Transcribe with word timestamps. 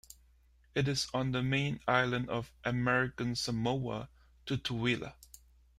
It 0.73 0.87
is 0.87 1.07
on 1.13 1.31
the 1.31 1.43
main 1.43 1.79
island 1.87 2.27
of 2.27 2.51
American 2.63 3.35
Samoa, 3.35 4.09
Tutuila. 4.47 5.13